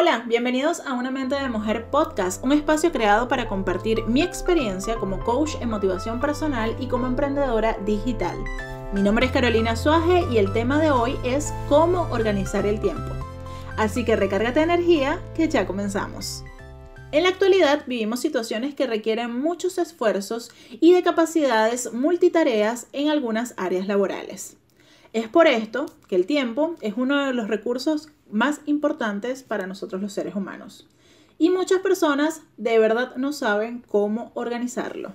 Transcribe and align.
Hola, 0.00 0.24
bienvenidos 0.26 0.80
a 0.86 0.94
Una 0.94 1.10
Mente 1.10 1.34
de 1.34 1.50
Mujer 1.50 1.90
Podcast, 1.90 2.42
un 2.42 2.52
espacio 2.52 2.90
creado 2.90 3.28
para 3.28 3.48
compartir 3.48 4.02
mi 4.06 4.22
experiencia 4.22 4.94
como 4.94 5.22
coach 5.22 5.56
en 5.60 5.68
motivación 5.68 6.22
personal 6.22 6.74
y 6.80 6.86
como 6.86 7.06
emprendedora 7.06 7.76
digital. 7.84 8.38
Mi 8.94 9.02
nombre 9.02 9.26
es 9.26 9.32
Carolina 9.32 9.76
Suaje 9.76 10.24
y 10.32 10.38
el 10.38 10.54
tema 10.54 10.80
de 10.80 10.90
hoy 10.90 11.18
es 11.22 11.52
cómo 11.68 12.08
organizar 12.12 12.64
el 12.64 12.80
tiempo. 12.80 13.12
Así 13.76 14.02
que 14.02 14.16
recárgate 14.16 14.62
energía 14.62 15.20
que 15.34 15.50
ya 15.50 15.66
comenzamos. 15.66 16.44
En 17.12 17.24
la 17.24 17.28
actualidad 17.28 17.84
vivimos 17.86 18.20
situaciones 18.20 18.74
que 18.74 18.86
requieren 18.86 19.38
muchos 19.38 19.76
esfuerzos 19.76 20.50
y 20.70 20.94
de 20.94 21.02
capacidades 21.02 21.92
multitareas 21.92 22.86
en 22.94 23.10
algunas 23.10 23.52
áreas 23.58 23.86
laborales. 23.86 24.56
Es 25.12 25.28
por 25.28 25.46
esto 25.46 25.86
que 26.08 26.16
el 26.16 26.24
tiempo 26.24 26.76
es 26.80 26.94
uno 26.96 27.26
de 27.26 27.34
los 27.34 27.48
recursos 27.48 28.08
más 28.32 28.60
importantes 28.66 29.42
para 29.42 29.66
nosotros 29.66 30.00
los 30.00 30.12
seres 30.12 30.34
humanos. 30.34 30.88
Y 31.38 31.50
muchas 31.50 31.80
personas 31.80 32.42
de 32.56 32.78
verdad 32.78 33.16
no 33.16 33.32
saben 33.32 33.82
cómo 33.88 34.30
organizarlo. 34.34 35.12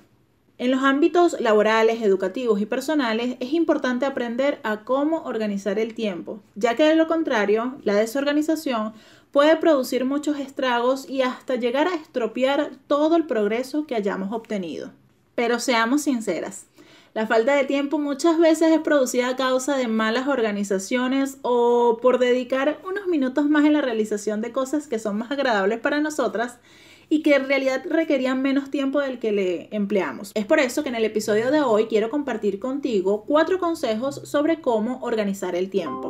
En 0.57 0.71
los 0.71 0.83
ámbitos 0.83 1.39
laborales, 1.41 2.01
educativos 2.01 2.61
y 2.61 2.65
personales 2.65 3.35
es 3.41 3.51
importante 3.51 4.05
aprender 4.05 4.61
a 4.63 4.85
cómo 4.85 5.23
organizar 5.23 5.79
el 5.79 5.93
tiempo, 5.93 6.39
ya 6.55 6.75
que 6.75 6.83
de 6.83 6.95
lo 6.95 7.07
contrario, 7.07 7.75
la 7.83 7.95
desorganización 7.95 8.93
puede 9.31 9.57
producir 9.57 10.05
muchos 10.05 10.39
estragos 10.39 11.09
y 11.09 11.23
hasta 11.23 11.55
llegar 11.55 11.89
a 11.89 11.95
estropear 11.95 12.71
todo 12.87 13.17
el 13.17 13.25
progreso 13.25 13.85
que 13.85 13.95
hayamos 13.95 14.31
obtenido. 14.31 14.91
Pero 15.35 15.59
seamos 15.59 16.03
sinceras, 16.03 16.67
la 17.15 17.27
falta 17.27 17.55
de 17.55 17.63
tiempo 17.63 17.97
muchas 17.97 18.37
veces 18.37 18.73
es 18.73 18.81
producida 18.81 19.29
a 19.29 19.35
causa 19.37 19.77
de 19.77 19.87
malas 19.87 20.27
organizaciones 20.27 21.37
o 21.43 21.97
por 22.01 22.19
dedicar 22.19 22.81
unos 22.85 23.07
minutos 23.07 23.49
más 23.49 23.63
en 23.63 23.71
la 23.71 23.79
realización 23.79 24.41
de 24.41 24.51
cosas 24.51 24.89
que 24.89 24.99
son 24.99 25.17
más 25.17 25.31
agradables 25.31 25.79
para 25.79 26.01
nosotras 26.01 26.59
y 27.07 27.23
que 27.23 27.35
en 27.35 27.47
realidad 27.47 27.85
requerían 27.89 28.41
menos 28.41 28.69
tiempo 28.69 28.99
del 28.99 29.19
que 29.19 29.31
le 29.31 29.69
empleamos. 29.73 30.33
Es 30.35 30.45
por 30.45 30.59
eso 30.59 30.83
que 30.83 30.89
en 30.89 30.95
el 30.95 31.05
episodio 31.05 31.51
de 31.51 31.61
hoy 31.61 31.85
quiero 31.85 32.09
compartir 32.09 32.59
contigo 32.59 33.23
cuatro 33.25 33.59
consejos 33.59 34.15
sobre 34.25 34.59
cómo 34.59 34.99
organizar 35.01 35.55
el 35.55 35.69
tiempo. 35.69 36.09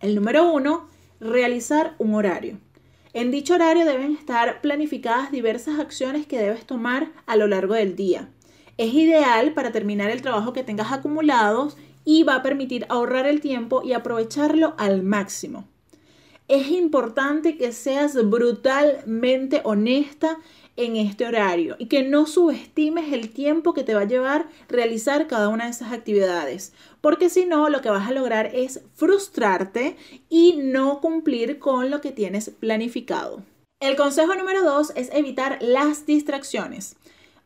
El 0.00 0.14
número 0.14 0.50
uno, 0.50 0.88
realizar 1.20 1.94
un 1.98 2.14
horario. 2.14 2.56
En 3.14 3.30
dicho 3.30 3.54
horario 3.54 3.84
deben 3.84 4.12
estar 4.12 4.62
planificadas 4.62 5.30
diversas 5.30 5.78
acciones 5.78 6.26
que 6.26 6.38
debes 6.38 6.64
tomar 6.66 7.12
a 7.26 7.36
lo 7.36 7.46
largo 7.46 7.74
del 7.74 7.94
día. 7.94 8.30
Es 8.78 8.94
ideal 8.94 9.52
para 9.52 9.70
terminar 9.70 10.10
el 10.10 10.22
trabajo 10.22 10.54
que 10.54 10.64
tengas 10.64 10.92
acumulado 10.92 11.68
y 12.04 12.22
va 12.22 12.36
a 12.36 12.42
permitir 12.42 12.86
ahorrar 12.88 13.26
el 13.26 13.42
tiempo 13.42 13.82
y 13.84 13.92
aprovecharlo 13.92 14.74
al 14.78 15.02
máximo. 15.02 15.68
Es 16.52 16.68
importante 16.68 17.56
que 17.56 17.72
seas 17.72 18.14
brutalmente 18.28 19.62
honesta 19.64 20.36
en 20.76 20.96
este 20.96 21.24
horario 21.24 21.76
y 21.78 21.86
que 21.86 22.02
no 22.02 22.26
subestimes 22.26 23.10
el 23.14 23.30
tiempo 23.30 23.72
que 23.72 23.84
te 23.84 23.94
va 23.94 24.02
a 24.02 24.06
llevar 24.06 24.50
realizar 24.68 25.28
cada 25.28 25.48
una 25.48 25.64
de 25.64 25.70
esas 25.70 25.92
actividades, 25.92 26.74
porque 27.00 27.30
si 27.30 27.46
no 27.46 27.70
lo 27.70 27.80
que 27.80 27.88
vas 27.88 28.06
a 28.06 28.12
lograr 28.12 28.50
es 28.52 28.82
frustrarte 28.92 29.96
y 30.28 30.56
no 30.58 31.00
cumplir 31.00 31.58
con 31.58 31.90
lo 31.90 32.02
que 32.02 32.12
tienes 32.12 32.50
planificado. 32.50 33.42
El 33.80 33.96
consejo 33.96 34.34
número 34.34 34.62
dos 34.62 34.92
es 34.94 35.08
evitar 35.14 35.56
las 35.62 36.04
distracciones. 36.04 36.96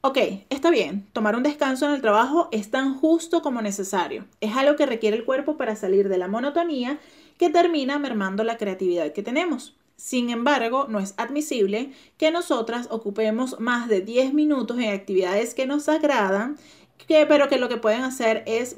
Ok, 0.00 0.18
está 0.50 0.70
bien, 0.70 1.06
tomar 1.12 1.36
un 1.36 1.44
descanso 1.44 1.86
en 1.86 1.92
el 1.92 2.00
trabajo 2.00 2.48
es 2.50 2.72
tan 2.72 2.94
justo 2.94 3.40
como 3.40 3.62
necesario. 3.62 4.24
Es 4.40 4.56
algo 4.56 4.74
que 4.74 4.86
requiere 4.86 5.16
el 5.16 5.24
cuerpo 5.24 5.56
para 5.56 5.76
salir 5.76 6.08
de 6.08 6.18
la 6.18 6.26
monotonía 6.26 6.98
que 7.38 7.50
termina 7.50 7.98
mermando 7.98 8.44
la 8.44 8.56
creatividad 8.56 9.12
que 9.12 9.22
tenemos. 9.22 9.76
Sin 9.96 10.28
embargo, 10.30 10.86
no 10.88 10.98
es 10.98 11.14
admisible 11.16 11.92
que 12.18 12.30
nosotras 12.30 12.88
ocupemos 12.90 13.58
más 13.60 13.88
de 13.88 14.02
10 14.02 14.34
minutos 14.34 14.78
en 14.78 14.92
actividades 14.92 15.54
que 15.54 15.66
nos 15.66 15.88
agradan, 15.88 16.56
pero 17.08 17.48
que 17.48 17.58
lo 17.58 17.68
que 17.68 17.78
pueden 17.78 18.02
hacer 18.02 18.42
es 18.46 18.76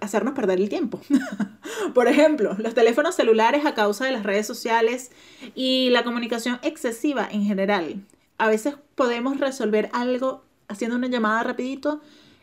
hacernos 0.00 0.34
perder 0.34 0.60
el 0.60 0.68
tiempo. 0.68 1.00
Por 1.94 2.08
ejemplo, 2.08 2.54
los 2.58 2.74
teléfonos 2.74 3.14
celulares 3.14 3.66
a 3.66 3.74
causa 3.74 4.04
de 4.04 4.12
las 4.12 4.22
redes 4.22 4.46
sociales 4.46 5.10
y 5.54 5.90
la 5.90 6.04
comunicación 6.04 6.60
excesiva 6.62 7.28
en 7.30 7.44
general. 7.44 8.02
A 8.38 8.48
veces 8.48 8.74
podemos 8.94 9.38
resolver 9.38 9.90
algo 9.92 10.44
haciendo 10.68 10.96
una 10.96 11.08
llamada 11.08 11.42
rapidito 11.42 12.00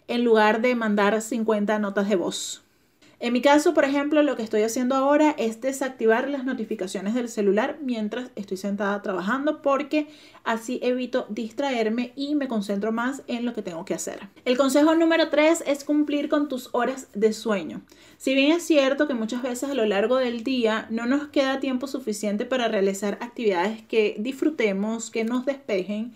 en 0.07 0.23
lugar 0.23 0.61
de 0.61 0.75
mandar 0.75 1.21
50 1.21 1.79
notas 1.79 2.09
de 2.09 2.15
voz. 2.15 2.60
En 3.21 3.33
mi 3.33 3.41
caso, 3.41 3.75
por 3.75 3.85
ejemplo, 3.85 4.23
lo 4.23 4.35
que 4.35 4.41
estoy 4.41 4.63
haciendo 4.63 4.95
ahora 4.95 5.35
es 5.37 5.61
desactivar 5.61 6.27
las 6.27 6.43
notificaciones 6.43 7.13
del 7.13 7.29
celular 7.29 7.77
mientras 7.79 8.31
estoy 8.35 8.57
sentada 8.57 8.99
trabajando 9.03 9.61
porque 9.61 10.07
así 10.43 10.79
evito 10.81 11.27
distraerme 11.29 12.13
y 12.15 12.33
me 12.33 12.47
concentro 12.47 12.91
más 12.91 13.21
en 13.27 13.45
lo 13.45 13.53
que 13.53 13.61
tengo 13.61 13.85
que 13.85 13.93
hacer. 13.93 14.27
El 14.43 14.57
consejo 14.57 14.95
número 14.95 15.29
3 15.29 15.65
es 15.67 15.83
cumplir 15.83 16.29
con 16.29 16.49
tus 16.49 16.69
horas 16.71 17.09
de 17.13 17.31
sueño. 17.31 17.81
Si 18.17 18.33
bien 18.33 18.53
es 18.53 18.63
cierto 18.63 19.07
que 19.07 19.13
muchas 19.13 19.43
veces 19.43 19.69
a 19.69 19.75
lo 19.75 19.85
largo 19.85 20.17
del 20.17 20.43
día 20.43 20.87
no 20.89 21.05
nos 21.05 21.27
queda 21.27 21.59
tiempo 21.59 21.85
suficiente 21.85 22.45
para 22.45 22.69
realizar 22.69 23.19
actividades 23.21 23.83
que 23.83 24.15
disfrutemos, 24.17 25.11
que 25.11 25.25
nos 25.25 25.45
despejen, 25.45 26.15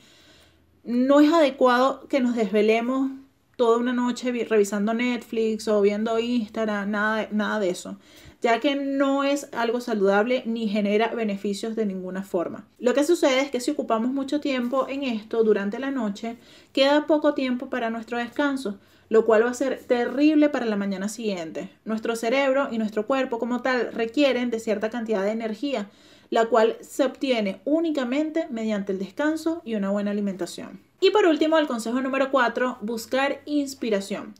no 0.84 1.20
es 1.20 1.32
adecuado 1.32 2.08
que 2.08 2.20
nos 2.20 2.36
desvelemos 2.36 3.12
toda 3.56 3.78
una 3.78 3.94
noche 3.94 4.32
revisando 4.50 4.94
Netflix 4.94 5.68
o 5.68 5.82
viendo 5.82 6.20
Instagram, 6.20 6.92
nada, 6.92 7.28
nada 7.32 7.60
de 7.60 7.70
eso, 7.70 7.98
ya 8.42 8.60
que 8.60 8.76
no 8.76 9.24
es 9.24 9.50
algo 9.54 9.82
saludable 9.82 10.44
ni 10.46 10.68
genera 10.68 11.08
beneficios 11.08 11.76
de 11.76 11.86
ninguna 11.86 12.24
forma. 12.24 12.68
Lo 12.80 12.94
que 12.94 13.04
sucede 13.04 13.42
es 13.42 13.52
que 13.52 13.60
si 13.60 13.72
ocupamos 13.72 14.12
mucho 14.12 14.40
tiempo 14.40 14.88
en 14.88 15.04
esto 15.04 15.44
durante 15.44 15.80
la 15.80 15.92
noche, 15.92 16.38
queda 16.74 17.08
poco 17.08 17.34
tiempo 17.34 17.70
para 17.70 17.90
nuestro 17.90 18.18
descanso, 18.18 18.78
lo 19.10 19.26
cual 19.26 19.46
va 19.46 19.52
a 19.52 19.54
ser 19.54 19.84
terrible 19.84 20.50
para 20.50 20.66
la 20.66 20.76
mañana 20.76 21.10
siguiente. 21.10 21.70
Nuestro 21.86 22.16
cerebro 22.16 22.70
y 22.72 22.78
nuestro 22.78 23.06
cuerpo 23.06 23.40
como 23.40 23.62
tal 23.62 23.94
requieren 23.94 24.50
de 24.50 24.60
cierta 24.60 24.90
cantidad 24.90 25.24
de 25.24 25.32
energía, 25.32 25.90
la 26.30 26.46
cual 26.48 26.78
se 26.82 27.04
obtiene 27.04 27.62
únicamente 27.66 28.48
mediante 28.50 28.92
el 28.92 29.00
descanso 29.00 29.62
y 29.64 29.76
una 29.76 29.92
buena 29.92 30.12
alimentación. 30.12 30.85
Y 31.00 31.12
por 31.12 31.26
último, 31.26 31.58
el 31.58 31.68
consejo 31.68 32.02
número 32.02 32.32
4, 32.32 32.80
buscar 32.82 33.42
inspiración. 33.46 34.34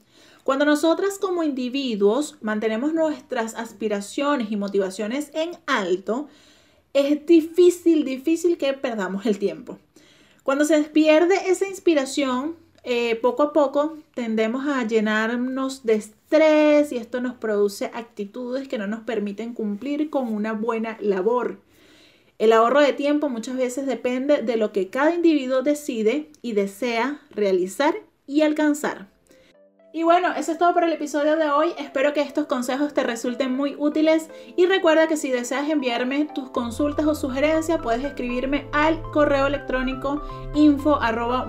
Cuando 0.44 0.64
nosotras 0.64 1.18
como 1.18 1.42
individuos 1.42 2.36
mantenemos 2.40 2.94
nuestras 2.94 3.54
aspiraciones 3.56 4.50
y 4.52 4.56
motivaciones 4.56 5.30
en 5.34 5.50
alto, 5.66 6.28
es 6.92 7.26
difícil, 7.26 8.04
difícil 8.04 8.56
que 8.56 8.72
perdamos 8.72 9.26
el 9.26 9.38
tiempo. 9.38 9.78
Cuando 10.44 10.64
se 10.64 10.80
pierde 10.84 11.50
esa 11.50 11.68
inspiración, 11.68 12.54
eh, 12.84 13.16
poco 13.16 13.42
a 13.42 13.52
poco 13.52 13.98
tendemos 14.14 14.68
a 14.68 14.84
llenarnos 14.84 15.84
de 15.84 15.94
estrés 15.94 16.92
y 16.92 16.98
esto 16.98 17.20
nos 17.20 17.34
produce 17.34 17.90
actitudes 17.92 18.68
que 18.68 18.78
no 18.78 18.86
nos 18.86 19.00
permiten 19.00 19.52
cumplir 19.54 20.08
con 20.08 20.32
una 20.32 20.52
buena 20.52 20.96
labor. 21.00 21.58
El 22.38 22.52
ahorro 22.52 22.80
de 22.80 22.92
tiempo 22.92 23.28
muchas 23.28 23.56
veces 23.56 23.86
depende 23.86 24.42
de 24.42 24.56
lo 24.56 24.72
que 24.72 24.88
cada 24.88 25.14
individuo 25.14 25.62
decide 25.62 26.30
y 26.42 26.52
desea 26.52 27.20
realizar 27.30 27.94
y 28.26 28.42
alcanzar. 28.42 29.08
Y 29.96 30.02
bueno, 30.02 30.34
eso 30.36 30.52
es 30.52 30.58
todo 30.58 30.74
por 30.74 30.84
el 30.84 30.92
episodio 30.92 31.36
de 31.36 31.48
hoy. 31.48 31.72
Espero 31.78 32.12
que 32.12 32.20
estos 32.20 32.44
consejos 32.44 32.92
te 32.92 33.02
resulten 33.02 33.56
muy 33.56 33.76
útiles 33.78 34.28
y 34.54 34.66
recuerda 34.66 35.08
que 35.08 35.16
si 35.16 35.30
deseas 35.30 35.70
enviarme 35.70 36.28
tus 36.34 36.50
consultas 36.50 37.06
o 37.06 37.14
sugerencias 37.14 37.80
puedes 37.82 38.04
escribirme 38.04 38.68
al 38.72 39.00
correo 39.12 39.46
electrónico 39.46 40.20
info 40.54 41.00
arroba 41.00 41.46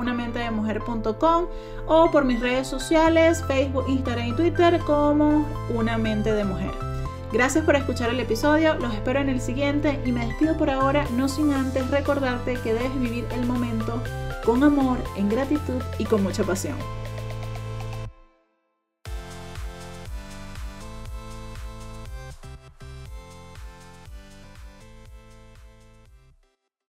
o 1.88 2.12
por 2.12 2.24
mis 2.24 2.39
redes 2.39 2.68
sociales 2.68 3.44
Facebook, 3.45 3.84
Instagram 3.89 4.30
y 4.30 4.34
Twitter 4.34 4.80
como 4.86 5.45
una 5.75 5.98
mente 5.98 6.31
de 6.31 6.45
mujer. 6.45 6.87
Gracias 7.31 7.65
por 7.65 7.75
escuchar 7.75 8.09
el 8.09 8.19
episodio, 8.21 8.75
los 8.75 8.94
espero 8.94 9.19
en 9.19 9.27
el 9.27 9.41
siguiente 9.41 10.00
y 10.06 10.13
me 10.13 10.25
despido 10.25 10.57
por 10.57 10.69
ahora, 10.69 11.06
no 11.12 11.27
sin 11.27 11.51
antes 11.51 11.89
recordarte 11.91 12.53
que 12.63 12.74
debes 12.74 12.97
vivir 13.00 13.27
el 13.31 13.45
momento 13.45 14.01
con 14.45 14.63
amor, 14.63 14.97
en 15.18 15.27
gratitud 15.27 15.81
y 15.97 16.06
con 16.06 16.24
mucha 16.24 16.44
pasión. 16.44 16.77